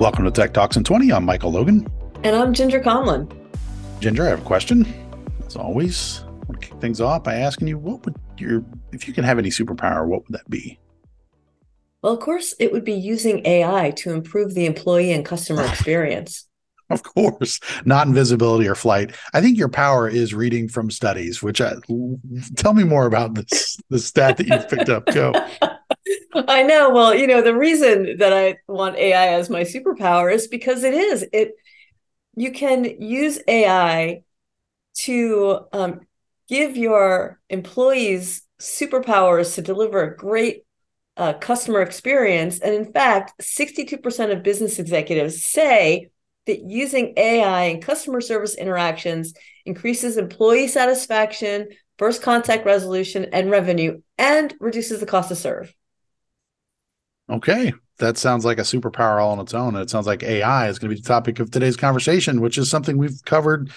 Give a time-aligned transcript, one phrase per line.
[0.00, 1.12] Welcome to Tech Talks in 20.
[1.12, 1.86] I'm Michael Logan.
[2.24, 3.30] And I'm Ginger Conlon.
[4.00, 4.86] Ginger, I have a question.
[5.46, 9.06] As always, I want to kick things off by asking you what would your, if
[9.06, 10.78] you could have any superpower, what would that be?
[12.00, 16.48] Well, of course, it would be using AI to improve the employee and customer experience.
[17.00, 19.14] Of course, not invisibility or flight.
[19.32, 21.40] I think your power is reading from studies.
[21.40, 21.74] Which I,
[22.56, 25.06] tell me more about this the stat that you've picked up.
[25.06, 25.32] Go.
[26.34, 26.90] I know.
[26.90, 30.94] Well, you know, the reason that I want AI as my superpower is because it
[30.94, 31.52] is it.
[32.34, 34.22] You can use AI
[35.02, 36.00] to um,
[36.48, 40.64] give your employees superpowers to deliver a great
[41.16, 42.58] uh, customer experience.
[42.58, 46.10] And in fact, 62% of business executives say
[46.50, 54.00] that using AI in customer service interactions increases employee satisfaction, first contact resolution, and revenue,
[54.18, 55.72] and reduces the cost to serve.
[57.30, 57.72] Okay.
[57.98, 59.74] That sounds like a superpower all on its own.
[59.74, 62.58] And it sounds like AI is going to be the topic of today's conversation, which
[62.58, 63.70] is something we've covered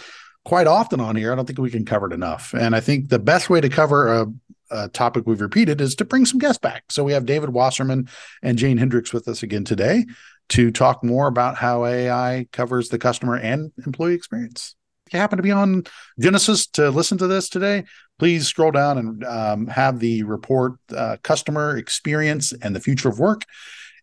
[0.46, 1.32] quite often on here.
[1.32, 2.54] I don't think we can cover it enough.
[2.54, 4.28] And I think the best way to cover a,
[4.72, 6.86] a topic we've repeated is to bring some guests back.
[6.90, 8.08] So we have David Wasserman
[8.42, 10.06] and Jane Hendricks with us again today
[10.50, 14.76] to talk more about how AI covers the customer and employee experience.
[15.08, 15.84] If you happen to be on
[16.20, 17.86] Genesys to listen to this today,
[18.20, 23.20] please scroll down and um, have the report uh, Customer Experience and the Future of
[23.20, 23.46] Work.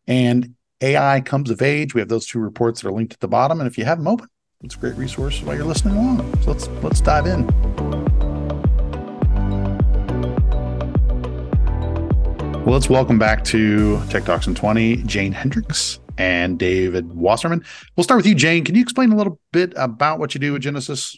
[0.07, 1.95] And AI comes of age.
[1.95, 3.61] We have those two reports that are linked at the bottom.
[3.61, 4.29] And if you have them open,
[4.63, 6.43] it's a great resource while you're listening along.
[6.43, 7.47] So let's let's dive in.
[12.65, 17.65] Well, let's welcome back to Tech Talks in 20, Jane Hendricks and David Wasserman.
[17.97, 18.63] We'll start with you, Jane.
[18.63, 21.17] Can you explain a little bit about what you do at Genesys?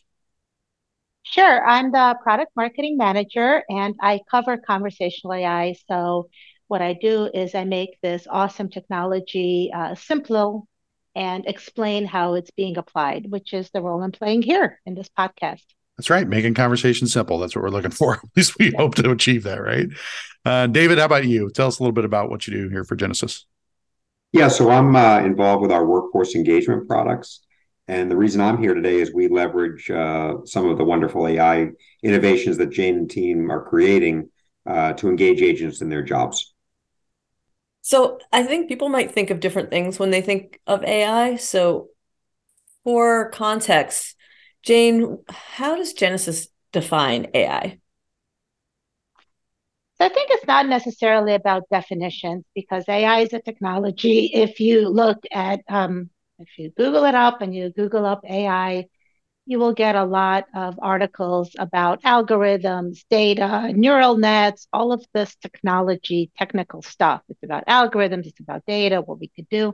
[1.25, 1.67] Sure.
[1.67, 5.75] I'm the product marketing manager and I cover conversational AI.
[5.89, 6.29] So,
[6.69, 10.69] what I do is I make this awesome technology uh, simple
[11.15, 15.11] and explain how it's being applied, which is the role I'm playing here in this
[15.19, 15.65] podcast.
[15.99, 16.27] That's right.
[16.27, 17.39] Making conversation simple.
[17.39, 18.15] That's what we're looking for.
[18.25, 19.89] At least we hope to achieve that, right?
[20.45, 21.51] Uh, David, how about you?
[21.51, 23.45] Tell us a little bit about what you do here for Genesys.
[24.33, 27.41] Yeah, so I'm uh, involved with our workforce engagement products.
[27.87, 31.69] And the reason I'm here today is we leverage uh, some of the wonderful AI
[32.03, 34.31] innovations that Jane and team are creating
[34.67, 36.55] uh, to engage agents in their jobs.
[37.83, 41.37] So I think people might think of different things when they think of AI.
[41.37, 41.89] So
[42.85, 44.15] for context,
[44.63, 47.81] Jane, how does Genesys define AI?
[50.03, 54.31] I think it's not necessarily about definitions because AI is a technology.
[54.35, 58.87] If you look at, um, if you Google it up and you Google up AI,
[59.47, 65.37] you will get a lot of articles about algorithms, data, neural nets, all of this
[65.37, 67.23] technology, technical stuff.
[67.29, 69.73] It's about algorithms, it's about data, what we could do.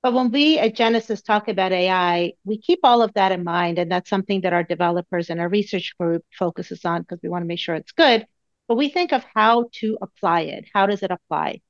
[0.00, 3.80] But when we at Genesys talk about AI, we keep all of that in mind.
[3.80, 7.42] And that's something that our developers and our research group focuses on because we want
[7.42, 8.24] to make sure it's good
[8.68, 10.66] but we think of how to apply it.
[10.72, 11.60] How does it apply?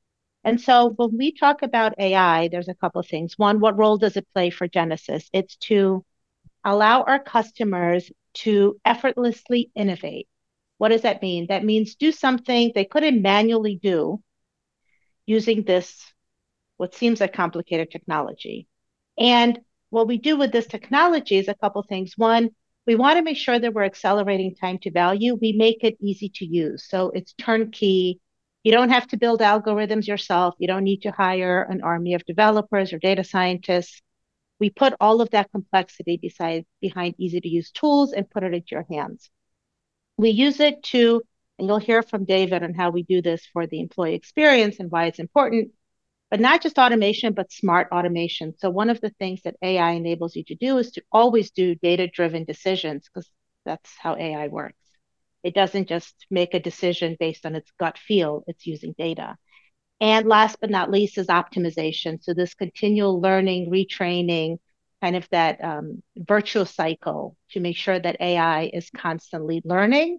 [0.45, 3.39] And so when we talk about AI, there's a couple of things.
[3.39, 5.29] One, what role does it play for Genesys?
[5.33, 6.05] It's to
[6.65, 10.29] allow our customers to effortlessly innovate.
[10.79, 11.47] What does that mean?
[11.49, 14.23] That means do something they couldn't manually do
[15.27, 16.13] using this,
[16.77, 18.69] what seems like complicated technology.
[19.19, 19.59] And
[19.91, 22.15] what we do with this technology is a couple things.
[22.17, 22.51] One,
[22.89, 25.35] we want to make sure that we're accelerating time to value.
[25.39, 26.87] We make it easy to use.
[26.89, 28.19] So it's turnkey.
[28.65, 30.55] You don't have to build algorithms yourself.
[30.59, 34.01] You don't need to hire an army of developers or data scientists.
[34.59, 38.55] We put all of that complexity beside, behind easy to use tools and put it
[38.55, 39.29] into your hands.
[40.17, 41.21] We use it to,
[41.59, 44.91] and you'll hear from David on how we do this for the employee experience and
[44.91, 45.73] why it's important
[46.31, 48.55] but not just automation, but smart automation.
[48.59, 51.75] So one of the things that AI enables you to do is to always do
[51.77, 53.31] data-driven decisions because
[53.65, 54.77] that's how AI works.
[55.43, 59.37] It doesn't just make a decision based on its gut feel, it's using data.
[60.01, 62.23] And last but not least is optimization.
[62.23, 64.59] So this continual learning, retraining,
[65.03, 66.03] kind of that um,
[66.67, 70.19] cycle to make sure that AI is constantly learning.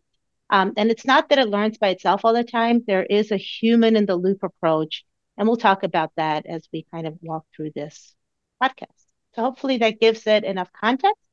[0.50, 2.82] Um, and it's not that it learns by itself all the time.
[2.88, 5.06] There is a human in the loop approach
[5.40, 8.14] and we'll talk about that as we kind of walk through this
[8.62, 8.88] podcast.
[9.34, 11.24] So hopefully that gives it enough context.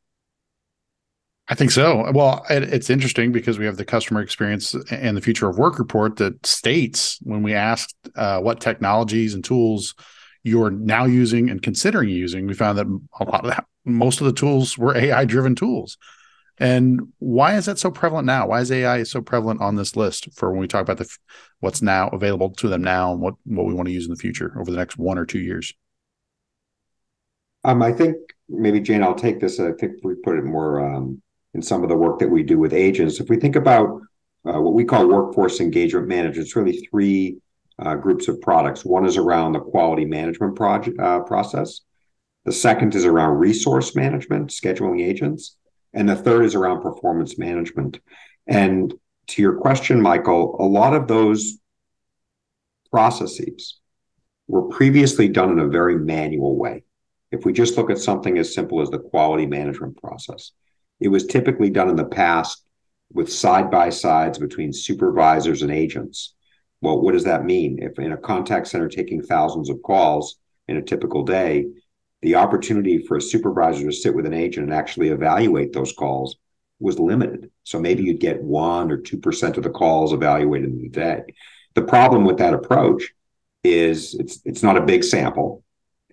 [1.49, 2.11] I think so.
[2.13, 5.79] Well, it, it's interesting because we have the customer experience and the future of work
[5.79, 9.95] report that states when we asked uh, what technologies and tools
[10.45, 14.27] you're now using and considering using, we found that a lot of that, most of
[14.27, 15.99] the tools were AI driven tools.
[16.59, 18.49] And why is that so prevalent now?
[18.49, 21.09] Why is AI so prevalent on this list for when we talk about the
[21.61, 24.17] what's now available to them now and what what we want to use in the
[24.17, 25.75] future over the next one or two years?
[27.65, 28.17] Um, I think
[28.49, 29.61] maybe Jane, I'll take this.
[29.61, 31.21] I think we put it more um,
[31.53, 33.21] in some of the work that we do with agents.
[33.21, 34.01] If we think about
[34.47, 37.39] uh, what we call workforce engagement management, it's really three
[37.79, 38.85] uh, groups of products.
[38.85, 41.81] One is around the quality management project uh, process.
[42.45, 45.57] The second is around resource management, scheduling agents,
[45.97, 47.99] and the third is around performance management.
[48.47, 48.95] And
[49.29, 51.59] to your question, Michael, a lot of those
[52.93, 53.81] processes
[54.47, 56.85] were previously done in a very manual way.
[57.33, 60.53] If we just look at something as simple as the quality management process,
[61.01, 62.63] it was typically done in the past
[63.13, 66.35] with side by sides between supervisors and agents.
[66.83, 67.79] Well, what does that mean?
[67.81, 70.37] If in a contact center taking thousands of calls
[70.69, 71.67] in a typical day,
[72.23, 76.37] the opportunity for a supervisor to sit with an agent and actually evaluate those calls
[76.79, 77.51] was limited.
[77.65, 81.23] So maybe you'd get one or 2% of the calls evaluated in the day.
[81.75, 83.13] The problem with that approach
[83.65, 85.63] is it's it's not a big sample.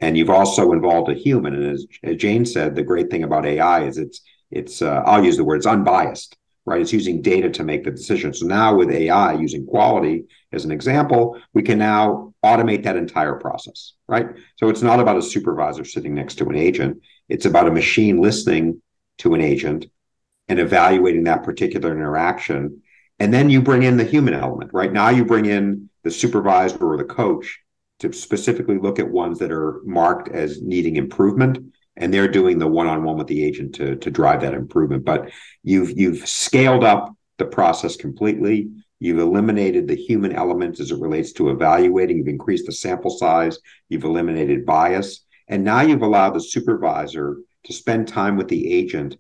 [0.02, 1.54] And you've also involved a human.
[1.54, 4.22] And as, as Jane said, the great thing about AI is it's
[4.52, 6.82] it's uh, I'll use the word it's unbiased, right?
[6.82, 8.34] It's using data to make the decision.
[8.34, 13.36] So now with AI using quality as an example, we can now automate that entire
[13.36, 14.28] process, right?
[14.58, 17.02] So it's not about a supervisor sitting next to an agent.
[17.30, 18.82] It's about a machine listening
[19.20, 19.86] to an agent
[20.48, 22.82] and evaluating that particular interaction.
[23.20, 24.92] And then you bring in the human element, right?
[24.92, 27.60] Now you bring in the supervisor or the coach
[28.00, 32.68] to specifically look at ones that are marked as needing improvement and they're doing the
[32.68, 35.30] one-on-one with the agent to, to drive that improvement but
[35.64, 38.70] you've you've scaled up the process completely
[39.04, 43.60] you've eliminated the human element as it relates to evaluating you've increased the sample size
[43.90, 49.18] you've eliminated bias and now you've allowed the supervisor to spend time with the agent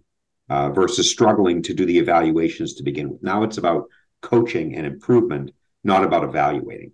[0.49, 3.23] uh, versus struggling to do the evaluations to begin with.
[3.23, 3.85] Now it's about
[4.21, 5.51] coaching and improvement,
[5.83, 6.91] not about evaluating.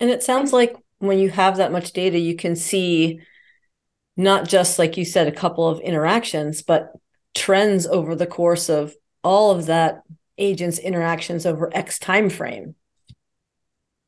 [0.00, 3.20] And it sounds like when you have that much data, you can see
[4.16, 6.92] not just, like you said, a couple of interactions, but
[7.34, 10.02] trends over the course of all of that
[10.38, 12.74] agent's interactions over X time frame.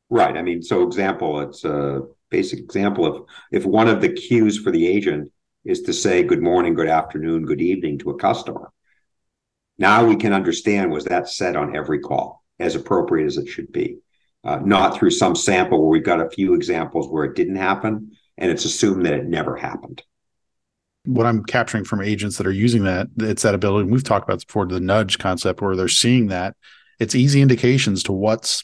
[0.09, 0.35] Right.
[0.35, 4.71] I mean, so example, it's a basic example of if one of the cues for
[4.71, 5.31] the agent
[5.65, 8.71] is to say good morning, good afternoon, good evening to a customer.
[9.77, 13.71] Now we can understand was that said on every call as appropriate as it should
[13.71, 13.99] be,
[14.43, 18.11] uh, not through some sample where we've got a few examples where it didn't happen
[18.37, 20.03] and it's assumed that it never happened.
[21.09, 23.89] What I'm capturing from agents that are using that, it's that ability.
[23.89, 26.55] We've talked about before the nudge concept where they're seeing that
[26.99, 28.63] it's easy indications to what's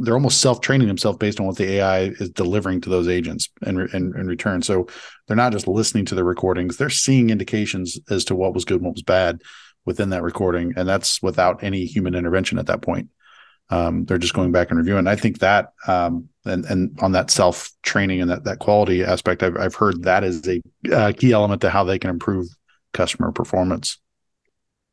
[0.00, 3.80] they're almost self-training themselves based on what the AI is delivering to those agents in,
[3.92, 4.62] in, in return.
[4.62, 4.86] So
[5.26, 8.76] they're not just listening to the recordings; they're seeing indications as to what was good
[8.76, 9.42] and what was bad
[9.84, 13.08] within that recording, and that's without any human intervention at that point.
[13.70, 15.06] Um, they're just going back and reviewing.
[15.08, 19.56] I think that um, and and on that self-training and that that quality aspect, I've
[19.56, 20.62] I've heard that is a
[20.92, 22.48] uh, key element to how they can improve
[22.92, 23.98] customer performance.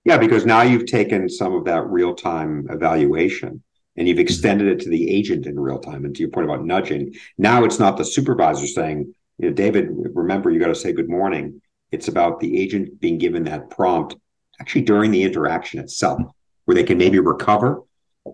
[0.04, 3.64] Yeah, because now you've taken some of that real-time evaluation
[3.98, 4.22] and you've mm-hmm.
[4.22, 6.06] extended it to the agent in real time.
[6.06, 9.88] And to your point about nudging, now it's not the supervisor saying, you know, David,
[10.14, 11.62] remember you got to say good morning.
[11.92, 14.16] It's about the agent being given that prompt
[14.60, 16.22] actually during the interaction itself,
[16.66, 17.82] where they can maybe recover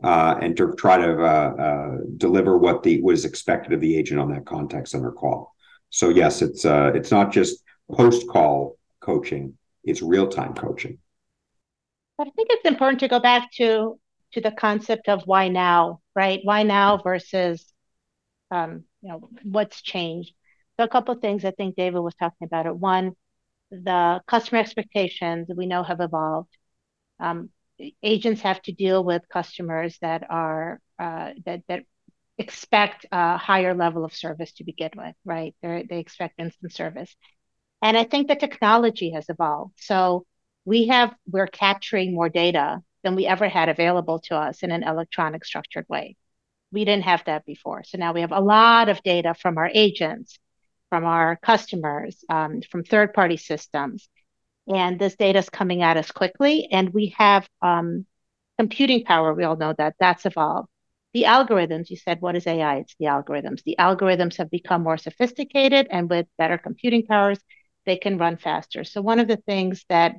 [0.03, 3.97] uh, and to try to uh, uh, deliver what the what is expected of the
[3.97, 5.53] agent on that contact center call.
[5.89, 10.97] So yes, it's uh, it's not just post call coaching; it's real time coaching.
[12.17, 13.99] But I think it's important to go back to
[14.33, 16.39] to the concept of why now, right?
[16.43, 17.65] Why now versus,
[18.49, 20.33] um, you know, what's changed.
[20.77, 22.75] So a couple of things I think David was talking about it.
[22.75, 23.11] One,
[23.71, 26.49] the customer expectations we know have evolved.
[27.19, 27.49] Um,
[28.03, 31.83] agents have to deal with customers that are uh, that that
[32.37, 35.53] expect a higher level of service to begin with, right?
[35.61, 37.15] They're, they expect instant service,
[37.81, 39.73] and I think the technology has evolved.
[39.77, 40.25] So
[40.65, 44.83] we have we're capturing more data than we ever had available to us in an
[44.83, 46.15] electronic structured way.
[46.71, 47.83] We didn't have that before.
[47.83, 50.39] So now we have a lot of data from our agents,
[50.89, 54.07] from our customers, um, from third party systems.
[54.67, 56.67] And this data is coming at us quickly.
[56.71, 58.05] And we have um,
[58.57, 59.33] computing power.
[59.33, 60.69] We all know that that's evolved.
[61.13, 62.77] The algorithms, you said, what is AI?
[62.77, 63.63] It's the algorithms.
[63.63, 67.39] The algorithms have become more sophisticated and with better computing powers,
[67.85, 68.83] they can run faster.
[68.83, 70.15] So, one of the things that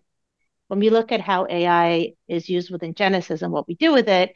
[0.69, 4.09] when we look at how AI is used within Genesys and what we do with
[4.09, 4.35] it,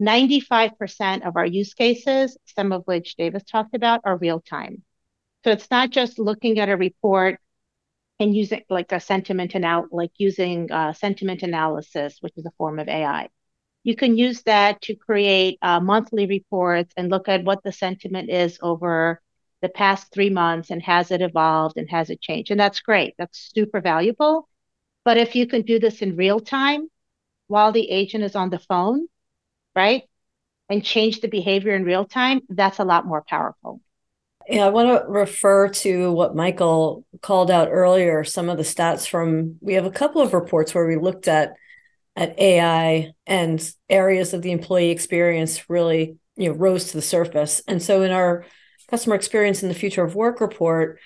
[0.00, 4.82] 95% of our use cases, some of which David talked about, are real time.
[5.44, 7.38] So it's not just looking at a report
[8.20, 12.78] and using like a sentiment out, like using uh, sentiment analysis, which is a form
[12.78, 13.28] of AI.
[13.84, 18.30] You can use that to create uh, monthly reports and look at what the sentiment
[18.30, 19.20] is over
[19.62, 22.50] the past three months and has it evolved and has it changed?
[22.52, 23.14] And that's great.
[23.18, 24.48] That's super valuable.
[25.04, 26.88] But if you can do this in real time
[27.48, 29.08] while the agent is on the phone,
[29.76, 30.04] right?
[30.70, 33.80] And change the behavior in real time, that's a lot more powerful.
[34.50, 39.06] Yeah, I want to refer to what Michael called out earlier, some of the stats
[39.08, 41.54] from we have a couple of reports where we looked at
[42.16, 47.62] at AI and areas of the employee experience really, you know, rose to the surface.
[47.68, 48.44] And so in our
[48.88, 50.98] customer experience in the future of work report,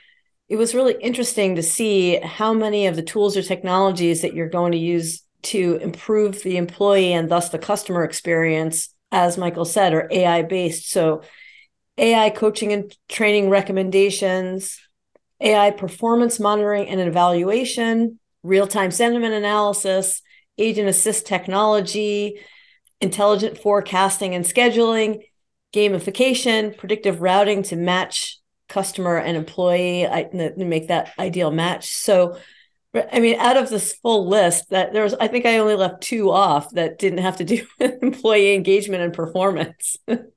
[0.48, 4.48] it was really interesting to see how many of the tools or technologies that you're
[4.48, 9.92] going to use to improve the employee and thus the customer experience, as Michael said,
[9.92, 10.90] are AI based.
[10.90, 11.20] So
[11.96, 14.80] AI coaching and training recommendations,
[15.40, 20.22] AI performance monitoring and evaluation, real time sentiment analysis,
[20.58, 22.40] agent assist technology,
[23.00, 25.22] intelligent forecasting and scheduling,
[25.74, 30.06] gamification, predictive routing to match customer and employee
[30.56, 31.90] make that ideal match.
[31.90, 32.38] So,
[32.94, 36.02] I mean, out of this full list, that there was, I think I only left
[36.02, 39.96] two off that didn't have to do with employee engagement and performance.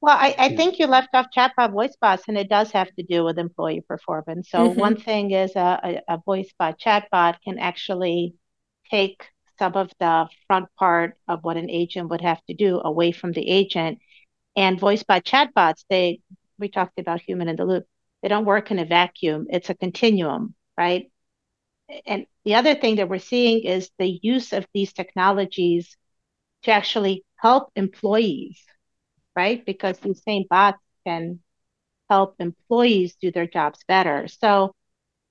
[0.00, 3.02] Well, I, I think you left off chatbot voice bots, and it does have to
[3.02, 4.48] do with employee performance.
[4.50, 4.78] So mm-hmm.
[4.78, 8.34] one thing is a, a, a voice bot chatbot can actually
[8.90, 9.24] take
[9.58, 13.32] some of the front part of what an agent would have to do away from
[13.32, 13.98] the agent.
[14.54, 16.20] And voice bot chatbots, they
[16.58, 17.84] we talked about human in the loop.
[18.22, 19.46] They don't work in a vacuum.
[19.50, 21.10] It's a continuum, right?
[22.06, 25.96] And the other thing that we're seeing is the use of these technologies
[26.64, 28.60] to actually help employees
[29.38, 29.64] right?
[29.64, 31.38] Because these same bots can
[32.10, 34.26] help employees do their jobs better.
[34.26, 34.74] So,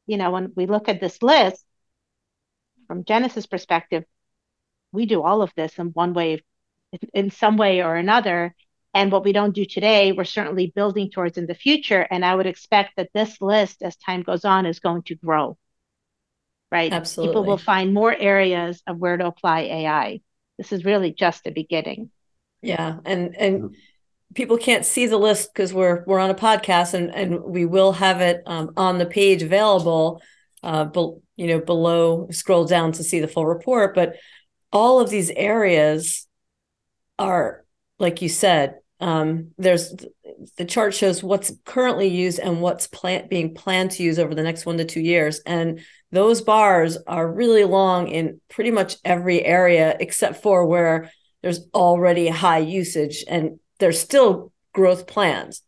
[0.06, 1.62] you know, when we look at this list
[2.88, 4.06] from Genesys perspective,
[4.94, 6.42] we do all of this in one way,
[7.14, 8.56] in some way or another.
[8.94, 12.08] And what we don't do today, we're certainly building towards in the future.
[12.10, 15.58] And I would expect that this list, as time goes on, is going to grow.
[16.72, 16.94] Right?
[16.94, 17.34] Absolutely.
[17.34, 20.22] People will find more areas of where to apply AI.
[20.58, 22.10] This is really just the beginning.
[22.62, 23.00] Yeah.
[23.04, 23.74] And and mm-hmm
[24.34, 27.94] people can't see the list because we're we're on a podcast and and we will
[27.94, 30.22] have it um, on the page available
[30.64, 31.00] uh be,
[31.36, 33.96] you know below scroll down to see the full report.
[33.96, 34.16] But
[34.72, 36.28] all of these areas
[37.18, 37.64] are
[38.00, 39.94] like you said um, there's
[40.58, 44.44] the chart shows what's currently used and what's plan- being planned to use over the
[44.44, 45.40] next one to two years.
[45.46, 45.82] And
[46.12, 51.12] those bars are really long in pretty much every area except for where
[51.44, 53.24] there's already high usage.
[53.28, 55.62] And there's still growth plans.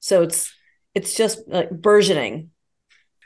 [0.00, 0.52] So it's
[0.94, 2.50] it's just like burgeoning.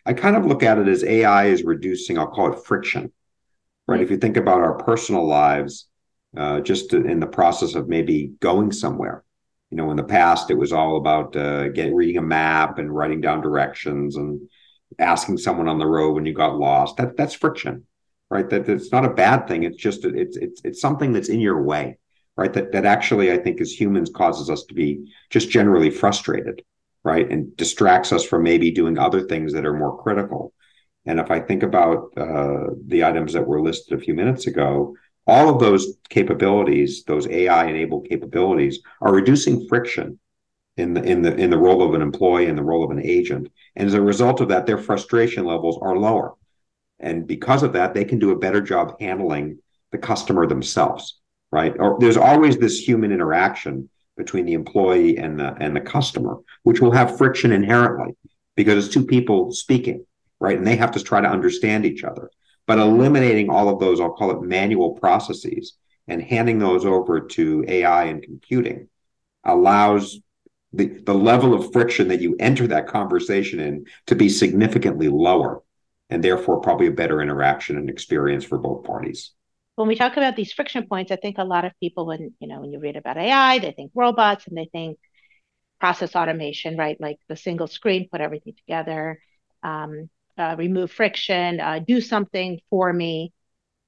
[0.07, 3.12] I kind of look at it as AI is reducing, I'll call it friction,
[3.87, 3.97] right?
[3.97, 4.05] Mm-hmm.
[4.05, 5.88] If you think about our personal lives,
[6.37, 9.25] uh, just in the process of maybe going somewhere,
[9.71, 12.95] you know, in the past it was all about uh, getting reading a map and
[12.95, 14.41] writing down directions and
[14.99, 16.97] asking someone on the road when you got lost.
[16.99, 17.87] That that's friction,
[18.31, 18.49] right?
[18.50, 19.62] That it's not a bad thing.
[19.62, 21.99] It's just it's it's it's something that's in your way
[22.37, 22.53] right?
[22.53, 26.62] That that actually I think as humans causes us to be just generally frustrated,
[27.03, 27.31] right?
[27.31, 30.53] And distracts us from maybe doing other things that are more critical.
[31.07, 34.97] And if I think about uh, the items that were listed a few minutes ago,
[35.26, 40.19] all of those capabilities, those AI enabled capabilities, are reducing friction
[40.76, 43.05] in the in the in the role of an employee and the role of an
[43.05, 43.49] agent.
[43.76, 46.35] And as a result of that, their frustration levels are lower.
[46.99, 49.59] And because of that, they can do a better job handling
[49.93, 51.21] the customer themselves
[51.55, 51.73] right?
[51.79, 56.81] Or there's always this human interaction between the employee and the and the customer, which
[56.81, 58.17] will have friction inherently
[58.57, 60.05] because it's two people speaking,
[60.41, 60.59] right?
[60.59, 62.29] And they have to try to understand each other.
[62.67, 65.75] But eliminating all of those, I'll call it manual processes,
[66.09, 68.89] and handing those over to AI and computing
[69.45, 70.19] allows
[70.73, 75.63] the, the level of friction that you enter that conversation in to be significantly lower
[76.11, 79.31] and therefore probably a better interaction and experience for both parties
[79.76, 82.49] when we talk about these friction points, I think a lot of people, when you
[82.49, 84.99] know, when you read about AI, they think robots and they think
[85.81, 87.00] process automation, right?
[87.00, 89.21] Like the single screen, put everything together,
[89.62, 93.33] um, uh, remove friction, uh, do something for me.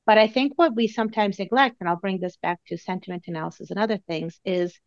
[0.06, 3.70] But I think what we sometimes neglect, and I'll bring this back to sentiment analysis
[3.70, 4.78] and other things, is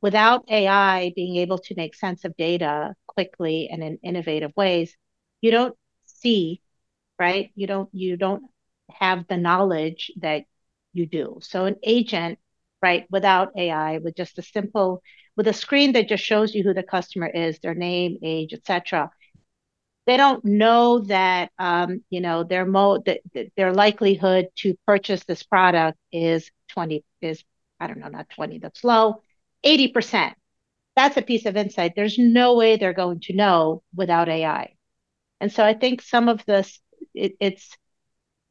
[0.00, 4.96] without AI being able to make sense of data quickly and in innovative ways,
[5.40, 6.62] you don't see,
[7.18, 7.52] right?
[7.54, 8.44] You don't you don't
[8.98, 10.44] have the knowledge that
[10.92, 11.38] you do.
[11.42, 12.38] So an agent,
[12.82, 15.02] right, without AI, with just a simple,
[15.36, 19.10] with a screen that just shows you who the customer is, their name, age, etc.
[20.06, 23.20] They don't know that, um, you know, their mo that,
[23.56, 27.44] their likelihood to purchase this product is 20 is
[27.78, 29.22] I don't know, not 20, that's low,
[29.64, 30.34] 80%.
[30.96, 31.94] that's a piece of insight.
[31.96, 34.74] There's no way they're going to know without AI.
[35.40, 36.78] And so I think some of this,
[37.14, 37.76] it, it's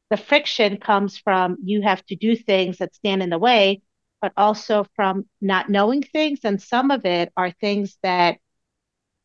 [0.09, 3.81] the friction comes from you have to do things that stand in the way,
[4.21, 6.39] but also from not knowing things.
[6.43, 8.37] And some of it are things that,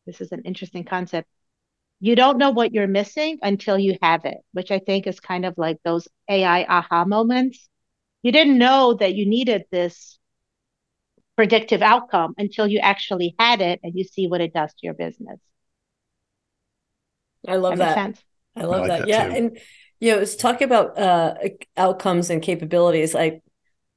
[0.05, 1.27] this is an interesting concept,
[1.99, 5.45] you don't know what you're missing until you have it, which I think is kind
[5.45, 7.67] of like those AI aha moments.
[8.21, 10.19] You didn't know that you needed this
[11.35, 14.93] predictive outcome until you actually had it and you see what it does to your
[14.93, 15.39] business.
[17.47, 17.95] I love that.
[17.95, 18.23] that.
[18.55, 18.99] I love I like that.
[18.99, 19.07] that.
[19.07, 19.35] yeah.
[19.35, 19.59] And
[20.05, 21.33] you know, it's talking about uh,
[21.77, 23.15] outcomes and capabilities.
[23.15, 23.41] I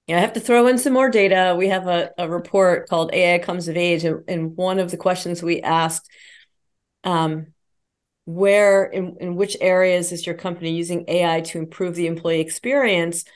[0.07, 1.55] you know, I have to throw in some more data.
[1.55, 4.97] We have a, a report called AI Comes of Age, and, and one of the
[4.97, 6.09] questions we asked
[7.05, 7.49] um,
[8.25, 13.27] where in, in which areas is your company using AI to improve the employee experience?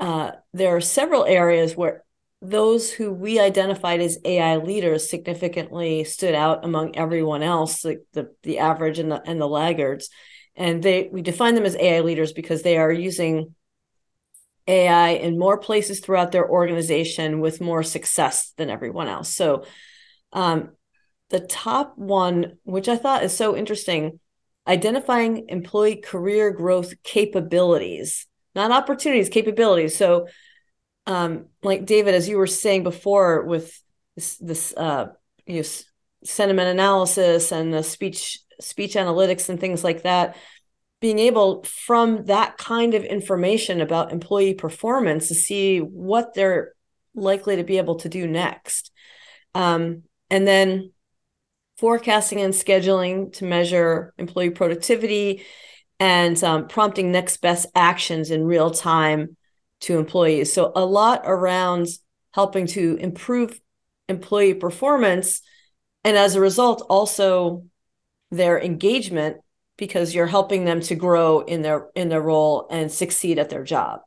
[0.00, 2.02] Uh, there are several areas where
[2.42, 8.34] those who we identified as AI leaders significantly stood out among everyone else, like the,
[8.42, 10.10] the average and the and the laggards.
[10.58, 13.54] And they we define them as AI leaders because they are using
[14.66, 19.34] AI in more places throughout their organization with more success than everyone else.
[19.34, 19.64] So
[20.32, 20.70] um,
[21.30, 24.20] the top one, which I thought is so interesting,
[24.66, 29.96] identifying employee career growth capabilities, not opportunities, capabilities.
[29.96, 30.26] So,
[31.06, 33.80] um, like David, as you were saying before, with
[34.16, 35.06] this, this uh,
[35.46, 35.68] you know,
[36.24, 40.36] sentiment analysis and the speech speech analytics and things like that,
[41.00, 46.72] being able from that kind of information about employee performance to see what they're
[47.14, 48.90] likely to be able to do next.
[49.54, 50.92] Um, and then
[51.78, 55.44] forecasting and scheduling to measure employee productivity
[56.00, 59.36] and um, prompting next best actions in real time
[59.80, 60.52] to employees.
[60.52, 61.86] So, a lot around
[62.32, 63.60] helping to improve
[64.08, 65.40] employee performance.
[66.04, 67.64] And as a result, also
[68.30, 69.38] their engagement
[69.76, 73.64] because you're helping them to grow in their in their role and succeed at their
[73.64, 74.00] job.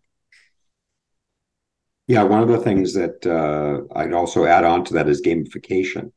[2.07, 6.11] Yeah, one of the things that uh, I'd also add on to that is gamification.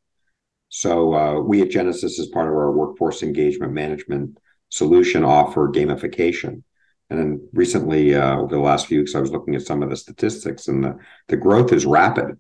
[0.68, 4.38] So uh, we at genesys as part of our workforce engagement management
[4.70, 6.62] solution, offer gamification.
[7.10, 9.90] And then recently, uh, over the last few weeks, I was looking at some of
[9.90, 12.38] the statistics, and the, the growth is rapid.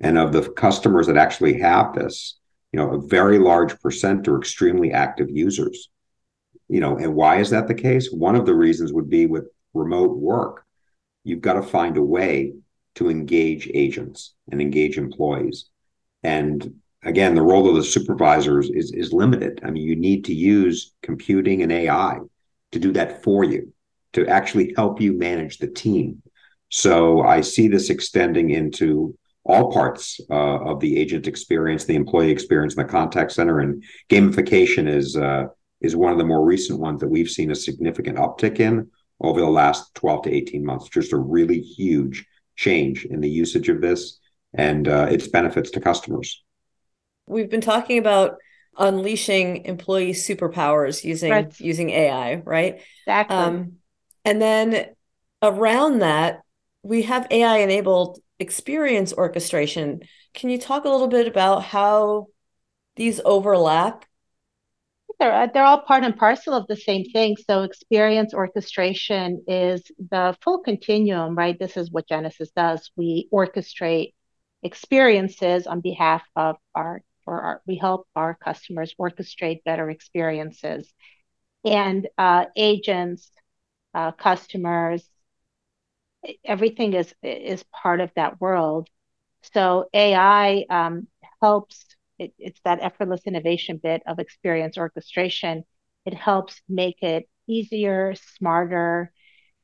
[0.00, 2.37] And of the customers that actually have this,
[2.72, 5.90] you know, a very large percent are extremely active users.
[6.68, 8.12] You know, and why is that the case?
[8.12, 10.64] One of the reasons would be with remote work,
[11.24, 12.54] you've got to find a way
[12.96, 15.70] to engage agents and engage employees.
[16.22, 19.60] And again, the role of the supervisors is, is limited.
[19.64, 22.18] I mean, you need to use computing and AI
[22.72, 23.72] to do that for you,
[24.14, 26.22] to actually help you manage the team.
[26.70, 29.16] So I see this extending into
[29.48, 33.82] all parts uh, of the agent experience, the employee experience, in the contact center, and
[34.10, 35.46] gamification is uh,
[35.80, 39.40] is one of the more recent ones that we've seen a significant uptick in over
[39.40, 40.88] the last 12 to 18 months.
[40.88, 44.18] Just a really huge change in the usage of this
[44.52, 46.44] and uh, its benefits to customers.
[47.26, 48.36] We've been talking about
[48.76, 51.60] unleashing employee superpowers using right.
[51.60, 52.82] using AI, right?
[53.06, 53.36] Exactly.
[53.36, 53.72] Um,
[54.24, 54.90] and then
[55.42, 56.42] around that,
[56.82, 60.00] we have AI enabled experience orchestration.
[60.34, 62.26] Can you talk a little bit about how
[62.96, 64.04] these overlap?
[65.18, 67.36] They're, they're all part and parcel of the same thing.
[67.36, 71.58] So, experience orchestration is the full continuum, right?
[71.58, 72.90] This is what Genesys does.
[72.96, 74.12] We orchestrate
[74.62, 80.90] experiences on behalf of our or our, we help our customers orchestrate better experiences.
[81.64, 83.30] And uh, agents,
[83.92, 85.06] uh, customers,
[86.44, 88.88] everything is is part of that world.
[89.54, 91.08] So AI um,
[91.42, 91.84] helps.
[92.18, 95.64] It, it's that effortless innovation bit of experience orchestration.
[96.06, 99.12] It helps make it easier, smarter,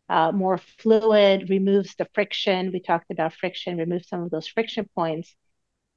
[0.09, 2.73] uh, more fluid, removes the friction.
[2.73, 5.35] We talked about friction, removes some of those friction points.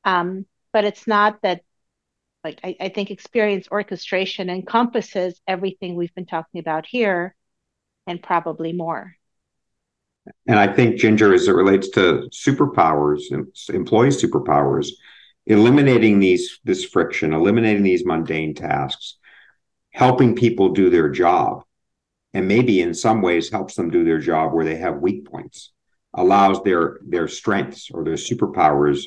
[0.06, 1.62] Um, but it's not that
[2.44, 7.36] like I, I think experience orchestration encompasses everything we've been talking about here
[8.08, 9.16] and probably more.
[10.48, 13.22] And I think Ginger, as it relates to superpowers,
[13.70, 14.90] employee superpowers,
[15.46, 19.18] eliminating these this friction, eliminating these mundane tasks,
[19.92, 21.64] helping people do their job,
[22.34, 25.72] and maybe in some ways helps them do their job where they have weak points,
[26.14, 29.04] allows their their strengths or their superpowers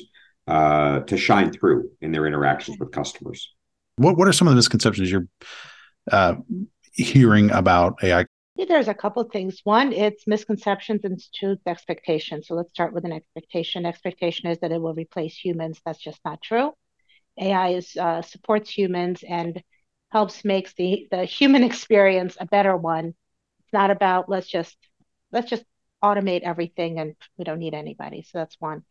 [0.47, 3.53] uh, to shine through in their interactions with customers.
[3.97, 5.27] What What are some of the misconceptions you're
[6.11, 6.35] uh,
[6.93, 8.25] hearing about AI?
[8.55, 9.59] There's a couple things.
[9.63, 12.47] One, it's misconceptions and two, expectations.
[12.47, 13.85] So let's start with an expectation.
[13.85, 15.81] Expectation is that it will replace humans.
[15.85, 16.73] That's just not true.
[17.39, 19.61] AI is uh, supports humans and
[20.11, 23.07] helps makes the the human experience a better one.
[23.61, 24.77] It's not about let's just
[25.31, 25.65] let's just
[26.03, 28.21] automate everything and we don't need anybody.
[28.21, 28.83] So that's one.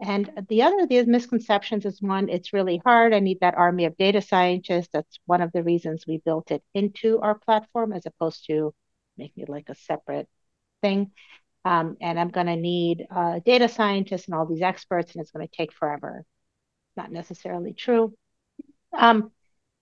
[0.00, 3.12] And the other, the misconceptions is one, it's really hard.
[3.14, 4.88] I need that army of data scientists.
[4.92, 8.74] That's one of the reasons we built it into our platform as opposed to
[9.16, 10.28] making it like a separate
[10.82, 11.12] thing.
[11.64, 15.30] Um, and I'm going to need uh, data scientists and all these experts, and it's
[15.30, 16.24] going to take forever.
[16.96, 18.14] Not necessarily true.
[18.96, 19.30] Um,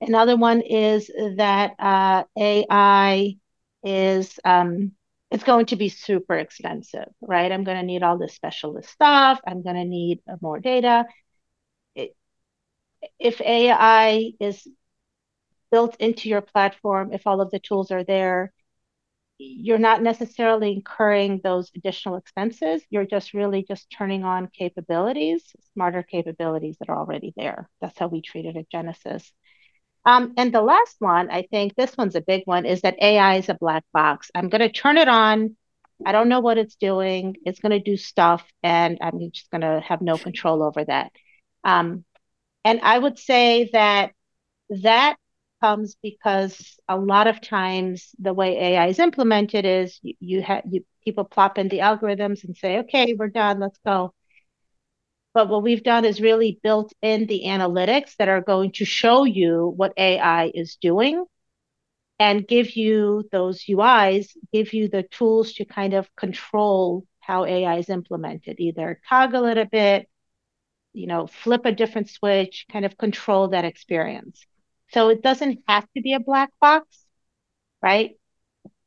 [0.01, 3.37] another one is that uh, AI
[3.85, 4.93] is um,
[5.31, 7.51] it's going to be super expensive, right?
[7.51, 9.41] I'm going to need all this specialist stuff.
[9.47, 11.05] I'm going to need more data.
[11.95, 12.15] It,
[13.19, 14.67] if AI is
[15.71, 18.53] built into your platform, if all of the tools are there,
[19.43, 22.83] you're not necessarily incurring those additional expenses.
[22.91, 25.43] You're just really just turning on capabilities,
[25.75, 27.69] smarter capabilities that are already there.
[27.81, 29.31] That's how we treat it at Genesys.
[30.05, 33.37] Um, and the last one, I think this one's a big one, is that AI
[33.37, 34.31] is a black box.
[34.35, 35.57] I'm going to turn it on.
[36.05, 37.37] I don't know what it's doing.
[37.45, 41.13] It's going to do stuff, and I'm just going to have no control over that.
[41.63, 42.05] Um,
[42.65, 44.13] and I would say that
[44.71, 45.17] that
[45.63, 50.65] comes because a lot of times the way AI is implemented is you, you have
[50.71, 54.13] you people plop in the algorithms and say, okay, we're done, let's go.
[55.35, 59.25] But what we've done is really built in the analytics that are going to show
[59.25, 61.25] you what AI is doing
[62.19, 67.79] and give you those UIs, give you the tools to kind of control how AI
[67.79, 70.09] is implemented, either toggle it a bit,
[70.93, 74.47] you know, flip a different switch, kind of control that experience.
[74.93, 76.87] So it doesn't have to be a black box,
[77.83, 78.17] right?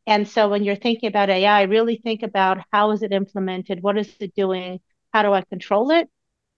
[0.08, 3.82] And so when you're thinking about AI, really think about how is it implemented?
[3.82, 4.80] What is it doing?
[5.12, 6.08] How do I control it?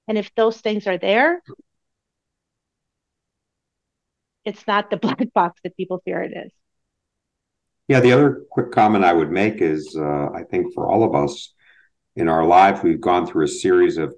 [0.07, 1.41] And if those things are there,
[4.43, 6.51] it's not the black box that people fear it is.
[7.88, 11.15] Yeah, the other quick comment I would make is uh, I think for all of
[11.15, 11.53] us
[12.17, 14.13] in our lives, we've gone through a series of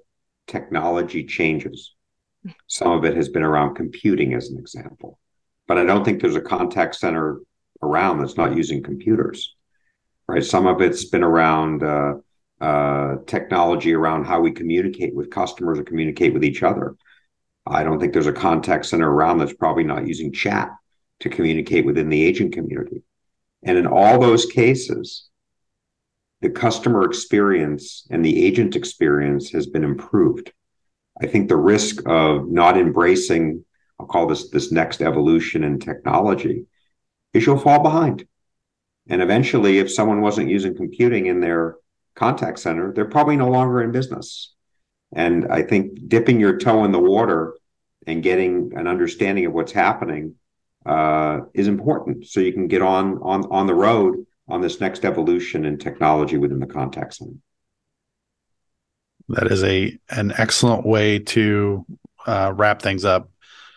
[0.48, 1.94] technology changes.
[2.66, 5.18] Some of it has been around computing, as an example.
[5.66, 7.40] But I don't think there's a contact center
[7.82, 9.54] around that's not using computers,
[10.26, 10.44] right?
[10.44, 12.14] Some of it's been around uh,
[12.60, 16.96] uh, technology around how we communicate with customers or communicate with each other.
[17.66, 20.70] I don't think there's a contact center around that's probably not using chat
[21.20, 23.02] to communicate within the agent community.
[23.62, 25.28] And in all those cases,
[26.40, 30.52] the customer experience and the agent experience has been improved.
[31.20, 33.64] I think the risk of not embracing,
[33.98, 36.64] I'll call this this next evolution in technology,
[37.34, 38.26] is you'll fall behind.
[39.08, 41.76] And eventually, if someone wasn't using computing in their
[42.14, 44.54] contact center, they're probably no longer in business.
[45.12, 47.54] And I think dipping your toe in the water
[48.06, 50.36] and getting an understanding of what's happening
[50.86, 55.04] uh, is important, so you can get on on on the road on this next
[55.04, 57.34] evolution in technology within the contact center.
[59.30, 61.86] That is a an excellent way to
[62.26, 63.28] uh, wrap things up.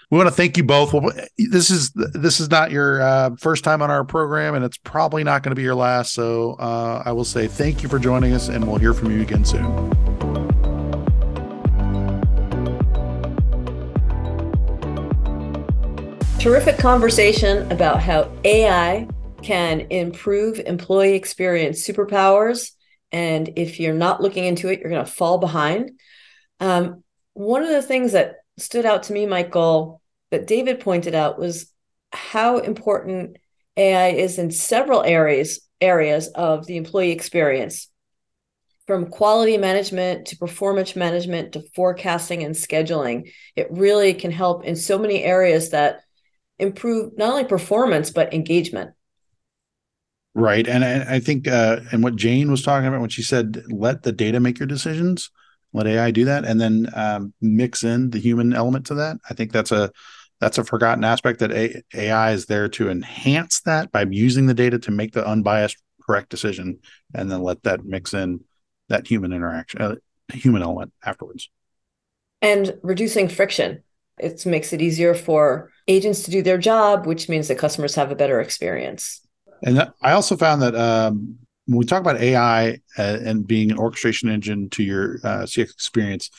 [0.09, 0.93] We want to thank you both.
[1.37, 5.23] This is this is not your uh, first time on our program, and it's probably
[5.23, 6.13] not going to be your last.
[6.13, 9.21] So uh, I will say thank you for joining us, and we'll hear from you
[9.21, 9.63] again soon.
[16.39, 19.07] Terrific conversation about how AI
[19.41, 22.72] can improve employee experience superpowers.
[23.13, 25.91] And if you're not looking into it, you're going to fall behind.
[26.59, 31.39] Um, one of the things that stood out to me, Michael, that David pointed out
[31.39, 31.71] was
[32.11, 33.37] how important
[33.77, 37.89] AI is in several areas areas of the employee experience
[38.87, 44.75] from quality management to performance management to forecasting and scheduling it really can help in
[44.75, 46.01] so many areas that
[46.57, 48.91] improve not only performance but engagement
[50.33, 53.63] right and i, I think uh, and what jane was talking about when she said
[53.69, 55.29] let the data make your decisions
[55.73, 59.33] let ai do that and then um, mix in the human element to that i
[59.33, 59.91] think that's a
[60.43, 64.77] that's a forgotten aspect that AI is there to enhance that by using the data
[64.79, 66.79] to make the unbiased correct decision
[67.13, 68.41] and then let that mix in
[68.89, 69.95] that human interaction uh,
[70.33, 71.49] human element afterwards.
[72.41, 73.83] And reducing friction.
[74.19, 78.11] It makes it easier for agents to do their job which means that customers have
[78.11, 79.22] a better experience
[79.63, 83.71] and that, i also found that um, when we talk about ai uh, and being
[83.71, 86.29] an orchestration engine to your uh, cx experience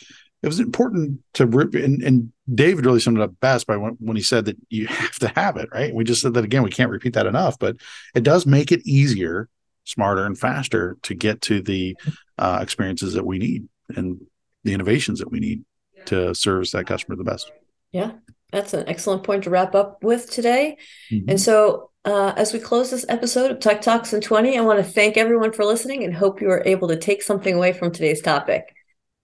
[0.42, 3.96] it was important to rip and, and David really summed it up best by when,
[3.98, 5.94] when he said that you have to have it, right?
[5.94, 7.76] We just said that again, we can't repeat that enough, but
[8.14, 9.48] it does make it easier,
[9.84, 11.96] smarter, and faster to get to the
[12.38, 14.20] uh, experiences that we need and
[14.64, 15.64] the innovations that we need
[16.06, 17.50] to service that customer the best.
[17.90, 18.12] Yeah,
[18.52, 20.76] that's an excellent point to wrap up with today.
[21.10, 21.30] Mm-hmm.
[21.30, 24.78] And so, uh, as we close this episode of Tech Talks in 20, I want
[24.78, 27.92] to thank everyone for listening and hope you are able to take something away from
[27.92, 28.74] today's topic.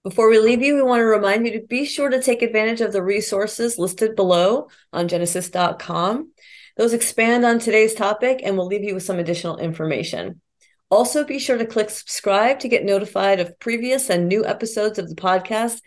[0.02, 2.80] Before we leave you, we want to remind you to be sure to take advantage
[2.80, 6.32] of the resources listed below on genesys.com.
[6.78, 10.40] Those expand on today's topic and will leave you with some additional information.
[10.88, 15.08] Also, be sure to click subscribe to get notified of previous and new episodes of
[15.08, 15.80] the podcast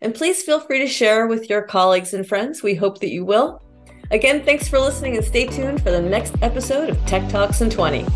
[0.00, 2.62] and please feel free to share with your colleagues and friends.
[2.62, 3.62] We hope that you will.
[4.10, 7.68] Again, thanks for listening and stay tuned for the next episode of Tech Talks in
[7.68, 8.06] 20.